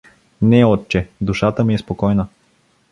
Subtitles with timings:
[0.41, 2.27] —Не, отче, душата ми е спокойна.